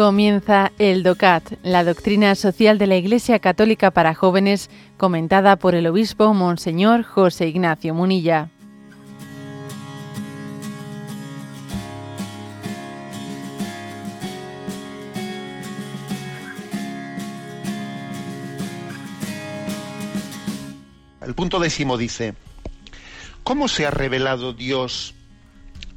[0.00, 5.86] Comienza el DOCAT, la doctrina social de la Iglesia Católica para jóvenes, comentada por el
[5.86, 8.48] obispo Monseñor José Ignacio Munilla.
[21.20, 22.32] El punto décimo dice,
[23.42, 25.14] ¿cómo se ha revelado Dios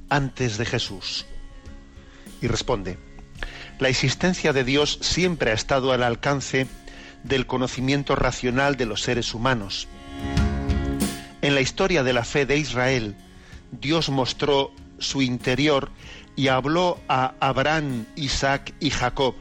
[0.10, 1.26] antes de Jesús?
[2.42, 3.13] Y responde,
[3.80, 6.68] la existencia de Dios siempre ha estado al alcance
[7.24, 9.88] del conocimiento racional de los seres humanos.
[11.42, 13.16] En la historia de la fe de Israel,
[13.72, 15.90] Dios mostró su interior
[16.36, 19.36] y habló a Abraham, Isaac y Jacob.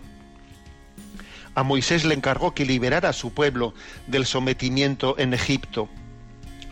[1.55, 3.75] A Moisés le encargó que liberara a su pueblo
[4.07, 5.89] del sometimiento en Egipto.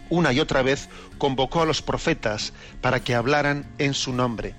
[0.09, 4.55] Una y otra vez convocó a los profetas para que hablaran en su nombre.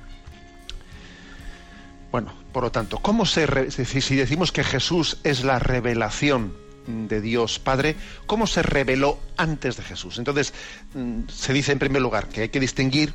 [2.11, 6.53] Bueno, por lo tanto, ¿cómo se si decimos que Jesús es la revelación
[6.87, 10.17] de Dios Padre, cómo se reveló antes de Jesús?
[10.17, 10.53] Entonces,
[10.93, 13.13] mm, se dice en primer lugar que hay que distinguir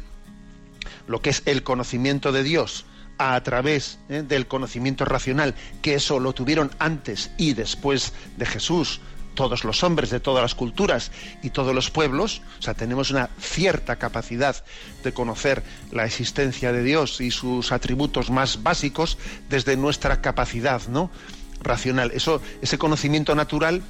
[1.06, 2.86] lo que es el conocimiento de Dios
[3.18, 4.22] a través ¿eh?
[4.26, 9.00] del conocimiento racional, que eso lo tuvieron antes y después de Jesús,
[9.36, 11.12] todos los hombres de todas las culturas
[11.44, 14.64] y todos los pueblos, o sea, tenemos una cierta capacidad
[15.04, 21.12] de conocer la existencia de Dios y sus atributos más básicos desde nuestra capacidad, ¿no?
[21.60, 22.10] racional.
[22.12, 23.82] Eso, ese conocimiento natural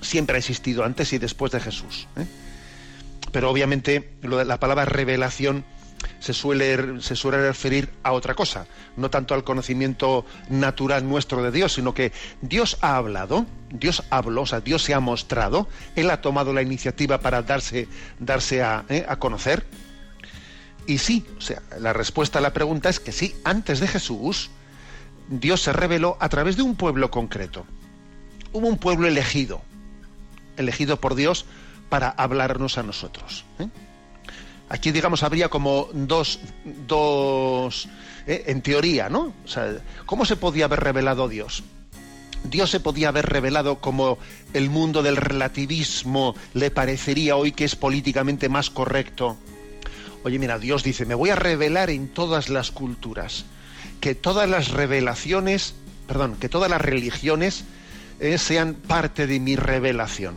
[0.00, 2.08] siempre ha existido antes y después de Jesús.
[2.16, 2.26] ¿eh?
[3.32, 5.64] Pero obviamente la palabra revelación
[6.18, 11.50] se suele, se suele referir a otra cosa, no tanto al conocimiento natural nuestro de
[11.50, 16.10] Dios, sino que Dios ha hablado, Dios habló, o sea, Dios se ha mostrado, Él
[16.10, 17.88] ha tomado la iniciativa para darse,
[18.18, 19.04] darse a, ¿eh?
[19.08, 19.64] a conocer.
[20.86, 24.50] Y sí, o sea, la respuesta a la pregunta es que sí, antes de Jesús,
[25.28, 27.64] Dios se reveló a través de un pueblo concreto.
[28.52, 29.62] Hubo un pueblo elegido,
[30.56, 31.46] elegido por Dios
[31.88, 33.44] para hablarnos a nosotros.
[33.60, 33.68] ¿eh?
[34.70, 36.38] Aquí, digamos, habría como dos,
[36.86, 37.88] dos
[38.24, 38.44] ¿eh?
[38.46, 39.34] en teoría, ¿no?
[40.06, 41.64] ¿cómo se podía haber revelado Dios?
[42.44, 44.18] Dios se podía haber revelado como
[44.54, 49.36] el mundo del relativismo le parecería hoy que es políticamente más correcto.
[50.22, 53.46] Oye, mira, Dios dice, me voy a revelar en todas las culturas,
[54.00, 55.74] que todas las revelaciones,
[56.06, 57.64] perdón, que todas las religiones
[58.20, 60.36] eh, sean parte de mi revelación.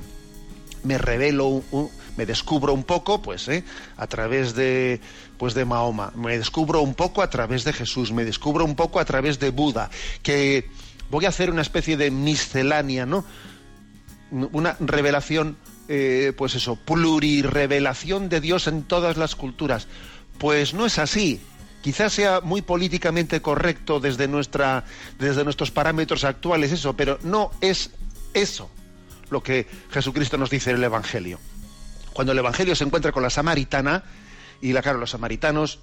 [0.84, 3.64] Me revelo un, me descubro un poco, pues, ¿eh?
[3.98, 5.02] a través de,
[5.38, 9.00] pues, de Mahoma, me descubro un poco a través de Jesús, me descubro un poco
[9.00, 9.90] a través de Buda,
[10.22, 10.70] que
[11.10, 13.26] voy a hacer una especie de miscelánea, ¿no?
[14.32, 15.58] Una revelación,
[15.88, 19.88] eh, pues eso, plurirrevelación de Dios en todas las culturas.
[20.40, 21.40] Pues no es así.
[21.84, 24.86] Quizás sea muy políticamente correcto desde, nuestra,
[25.20, 27.92] desde nuestros parámetros actuales eso, pero no es
[28.34, 28.72] eso
[29.30, 31.40] lo que Jesucristo nos dice en el Evangelio
[32.14, 34.04] cuando el Evangelio se encuentra con la samaritana,
[34.62, 35.80] y la, claro, los samaritanos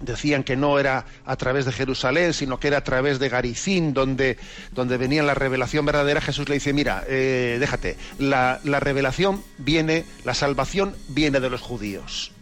[0.00, 3.92] decían que no era a través de Jerusalén, sino que era a través de Garicín,
[3.92, 4.38] donde,
[4.72, 10.34] donde venía la revelación verdadera, Jesús le dice, mira, eh, déjate, la, revelación viene, la
[10.34, 12.32] salvación viene de los judíos.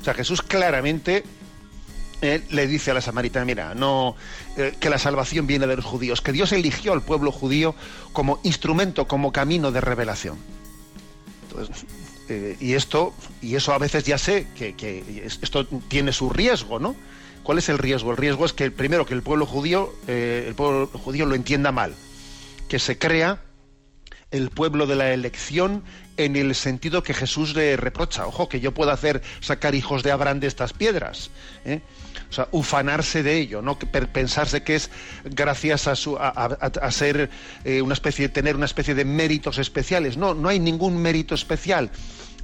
[0.00, 1.22] O sea, Jesús claramente
[2.20, 4.16] eh, le dice a la samaritana, mira, no,
[4.56, 7.74] eh, que la salvación viene de los judíos, que Dios eligió al pueblo judío
[8.12, 10.36] como instrumento, como camino de revelación.
[11.48, 11.86] Entonces,
[12.32, 13.12] eh, y esto,
[13.42, 14.74] y eso a veces ya sé que,
[15.42, 16.96] esto tiene su riesgo, ¿no?
[17.42, 18.12] ¿Cuál es el riesgo?
[18.12, 21.72] El riesgo es que primero que el pueblo judío, eh, el pueblo judío lo entienda
[21.72, 21.94] mal,
[22.68, 23.42] que se crea
[24.32, 25.84] el pueblo de la elección
[26.16, 28.26] en el sentido que Jesús le reprocha.
[28.26, 31.30] Ojo, que yo pueda hacer sacar hijos de Abraham de estas piedras.
[31.64, 31.80] ¿eh?
[32.28, 34.90] O sea, ufanarse de ello, no pensarse que es
[35.24, 36.18] gracias a, su,
[36.90, 37.30] ser
[37.82, 40.16] una especie, tener una especie de méritos especiales.
[40.16, 41.90] No, no hay ningún mérito especial.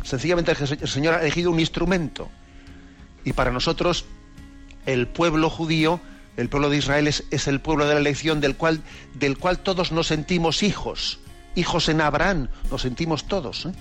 [0.05, 2.29] Sencillamente el Señor ha elegido un instrumento.
[3.25, 4.05] Y para nosotros,
[4.87, 6.01] el pueblo judío,
[6.37, 8.81] el pueblo de Israel es, el pueblo de la elección del cual,
[9.15, 11.19] del cual todos nos sentimos hijos.
[11.59, 13.67] Hijos en Abraham, nos sentimos todos.
[13.67, 13.73] ¿eh?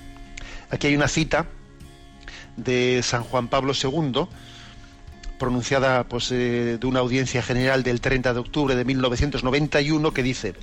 [0.70, 1.46] Aquí hay una cita
[2.56, 4.28] de San Juan Pablo II,
[5.38, 10.56] pronunciada pues, eh, de una audiencia general del 30 de octubre de 1991, que dice,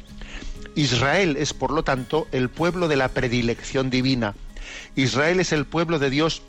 [0.74, 4.34] Israel es, por lo tanto, el pueblo de la predilección divina
[4.96, 6.42] Israel es el pueblo de Dios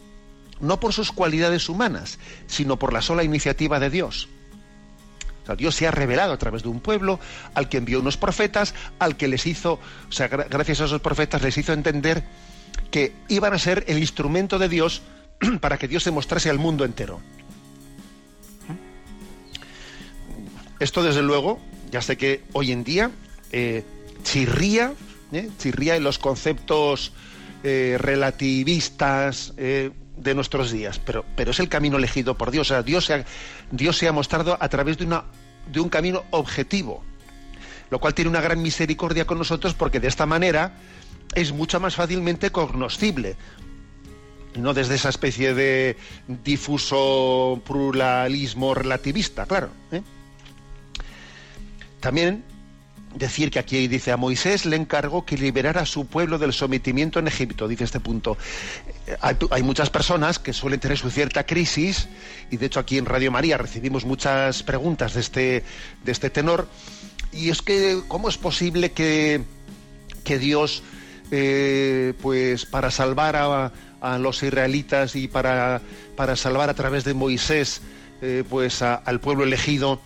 [0.59, 2.17] no por sus cualidades humanas,
[2.47, 4.29] sino por la sola iniciativa de Dios.
[5.53, 7.19] Dios se ha revelado a través de un pueblo
[7.53, 11.43] al que envió unos profetas, al que les hizo, o sea, gracias a esos profetas
[11.43, 12.23] les hizo entender
[12.89, 15.03] que iban a ser el instrumento de Dios
[15.61, 17.21] para que Dios se mostrase al mundo entero.
[20.79, 21.59] Esto, desde luego,
[21.91, 23.11] ya sé que hoy en día
[23.51, 23.83] eh,
[24.23, 24.93] chirría,
[25.31, 25.49] ¿eh?
[25.57, 27.13] chirría en los conceptos
[27.63, 29.53] eh, relativistas
[30.17, 32.71] de nuestros días, pero, pero es el camino elegido por Dios.
[32.71, 33.25] O sea, Dios se ha,
[33.71, 35.25] Dios se ha mostrado a través de, una,
[35.71, 37.03] de un camino objetivo,
[37.89, 40.77] lo cual tiene una gran misericordia con nosotros porque de esta manera
[41.33, 43.35] es mucho más fácilmente cognoscible
[44.55, 45.97] no desde esa especie de
[46.27, 49.69] difuso pluralismo relativista, claro.
[49.91, 50.01] ¿eh?
[51.99, 52.43] También
[53.15, 57.19] decir que aquí dice a Moisés le encargó que liberara a su pueblo del sometimiento
[57.19, 58.37] en Egipto, dice este punto.
[59.07, 59.17] Eh,
[59.51, 62.07] hay, muchas personas que suelen tener su cierta crisis,
[62.51, 65.63] y de hecho aquí en Radio María recibimos muchas preguntas de este,
[66.03, 66.67] de este tenor,
[67.31, 69.41] y es que, ¿cómo es posible que,
[70.23, 70.83] que Dios,
[71.31, 73.71] eh, pues para salvar a,
[74.01, 75.81] a los israelitas y para,
[76.15, 77.81] para salvar a través de Moisés
[78.21, 79.99] eh, pues al pueblo elegido,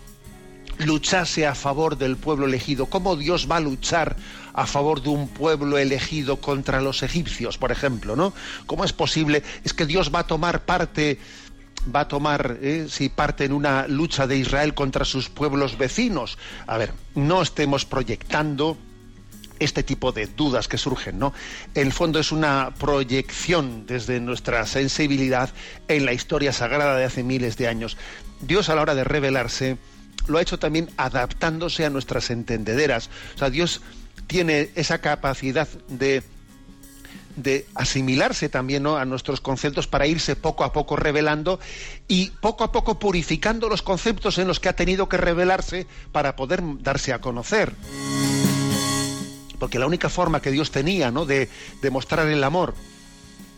[0.80, 2.86] luchase a favor del pueblo elegido.
[2.86, 4.16] ¿Cómo Dios va a luchar
[4.52, 8.16] a favor de un pueblo elegido contra los egipcios, por ejemplo?
[8.16, 8.32] ¿no?
[8.66, 9.42] ¿Cómo es posible?
[9.64, 11.18] Es que Dios va a tomar parte
[11.94, 16.36] va a tomar eh, si parte en una lucha de Israel contra sus pueblos vecinos.
[16.66, 18.76] A ver, no estemos proyectando
[19.60, 21.32] este tipo de dudas que surgen, ¿no?
[21.74, 25.50] En el fondo es una proyección desde nuestra sensibilidad
[25.86, 27.96] en la historia sagrada de hace miles de años.
[28.40, 29.76] Dios a la hora de revelarse
[30.26, 33.10] lo ha hecho también adaptándose a nuestras entendederas.
[33.34, 33.80] O sea, Dios
[34.26, 36.22] tiene esa capacidad de
[37.36, 41.60] de asimilarse también a nuestros conceptos para irse poco a poco revelando
[42.08, 46.36] y poco a poco purificando los conceptos en los que ha tenido que revelarse para
[46.36, 47.72] poder darse a conocer
[49.60, 51.26] porque la única forma que Dios tenía ¿no?
[51.26, 51.48] de
[51.82, 52.74] demostrar el amor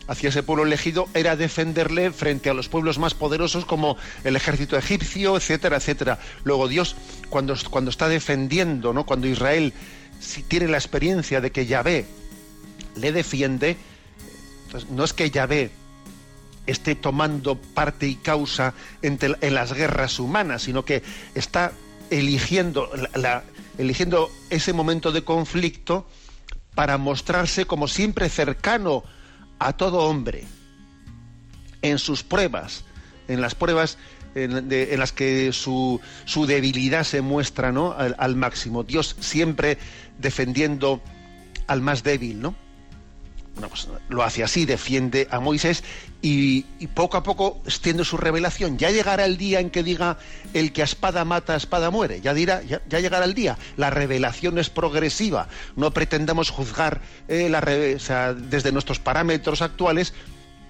[0.07, 4.77] hacia ese pueblo elegido era defenderle frente a los pueblos más poderosos como el ejército
[4.77, 6.19] egipcio, etcétera, etcétera.
[6.43, 6.95] Luego Dios,
[7.29, 9.05] cuando, cuando está defendiendo, ¿no?
[9.05, 9.73] cuando Israel
[10.23, 12.05] si tiene la experiencia de que Yahvé
[12.95, 13.77] le defiende,
[14.89, 15.71] no es que Yahvé
[16.65, 21.03] esté tomando parte y causa en, en las guerras humanas, sino que
[21.35, 21.73] está
[22.09, 23.43] eligiendo la,
[23.77, 26.07] eligiendo ese momento de conflicto
[26.73, 29.03] para mostrarse como siempre cercano
[29.67, 30.45] a todo hombre
[31.81, 32.83] en sus pruebas,
[33.27, 33.97] en las pruebas
[34.35, 37.93] en, las que su, su, debilidad se muestra ¿no?
[37.93, 38.83] al, al, máximo.
[38.83, 39.77] Dios siempre
[40.17, 41.01] defendiendo
[41.67, 42.55] al más débil, ¿no?
[43.55, 45.83] Pues, lo hace así, defiende a Moisés
[46.21, 46.63] y,
[46.95, 48.77] poco a poco extiende su revelación.
[48.77, 50.17] Ya llegará el día en que diga
[50.53, 52.19] el que a espada mata, a espada muere.
[52.21, 53.57] Ya dirá, ya, llegará el día.
[53.77, 55.47] La revelación es progresiva.
[55.75, 57.61] No pretendamos juzgar eh, la,
[58.33, 60.13] desde nuestros parámetros actuales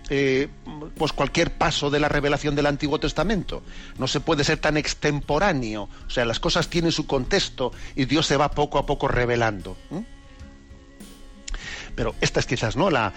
[0.09, 0.49] eh,
[0.97, 3.63] pues cualquier paso de la revelación del Antiguo Testamento.
[3.97, 5.87] No se puede ser tan extemporáneo.
[6.05, 9.77] O sea, las cosas tienen su contexto y Dios se va poco a poco revelando.
[11.95, 13.13] Pero esta es quizás no la,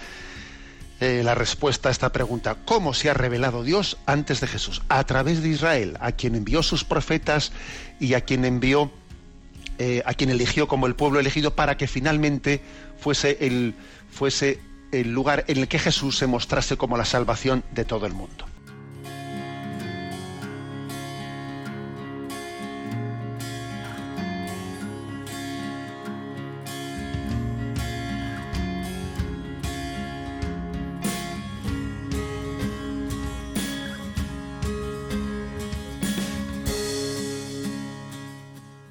[0.99, 2.57] eh, la respuesta a esta pregunta.
[2.65, 4.81] ¿Cómo se ha revelado Dios antes de Jesús?
[4.89, 7.51] A través de Israel, a quien envió sus profetas
[7.99, 8.91] y a quien envió,
[9.77, 12.61] eh, a quien eligió como el pueblo elegido para que finalmente
[12.99, 13.75] fuese el,
[14.09, 14.59] fuese
[14.91, 18.45] el lugar en el que Jesús se mostrase como la salvación de todo el mundo.